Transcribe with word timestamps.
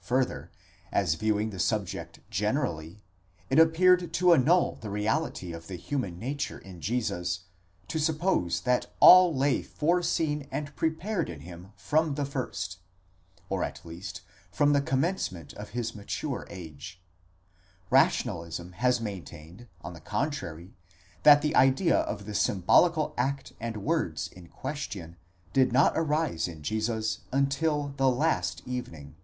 6 0.00 0.08
Further, 0.10 0.50
as, 0.92 1.14
viewing 1.14 1.48
the 1.48 1.58
subject 1.58 2.20
generally, 2.30 3.02
it 3.48 3.58
appeared 3.58 4.12
to 4.12 4.34
annul 4.34 4.76
the 4.82 4.90
reality 4.90 5.54
of 5.54 5.66
the 5.68 5.76
human 5.76 6.18
nature 6.18 6.58
in 6.58 6.82
Jesus, 6.82 7.44
to 7.88 7.98
suppose 7.98 8.60
that 8.60 8.92
all 9.00 9.34
lay 9.34 9.62
foreseen 9.62 10.46
and 10.52 10.76
prepared 10.76 11.30
in 11.30 11.40
him 11.40 11.72
from 11.76 12.14
the 12.16 12.26
first, 12.26 12.80
or 13.48 13.64
at 13.64 13.80
least 13.86 14.20
from 14.52 14.74
the 14.74 14.82
commencement 14.82 15.54
of 15.54 15.70
his 15.70 15.94
mature 15.94 16.46
age; 16.50 17.02
Rationalism 17.88 18.72
has 18.72 19.00
maintained, 19.00 19.68
on 19.80 19.94
the 19.94 20.00
contrary, 20.00 20.74
that 21.22 21.40
the 21.40 21.56
idea 21.56 22.00
of 22.00 22.26
the 22.26 22.34
symbolical 22.34 23.14
act 23.16 23.54
and 23.58 23.78
words 23.78 24.28
in 24.28 24.48
question 24.48 25.16
did 25.54 25.72
not 25.72 25.94
arise 25.96 26.46
in 26.46 26.62
Jesus 26.62 27.20
until 27.32 27.94
the 27.96 28.10
last 28.10 28.60
evening. 28.66 29.16